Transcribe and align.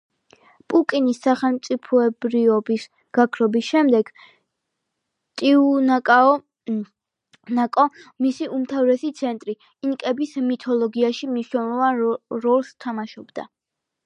პუკინის 0.73 1.17
სახელმწიფოებრიობის 1.25 2.85
გაქრობის 3.17 3.67
შემდეგ, 3.73 4.07
ტიუანაკო, 5.41 7.85
მისი 8.27 8.47
უმთავრესი 8.57 9.11
ცენტრი, 9.21 9.55
ინკების 9.91 10.33
მითოლოგიაში 10.49 11.29
მნიშვნელოვან 11.35 12.01
როლს 12.47 12.73
თამაშობდა. 12.87 13.47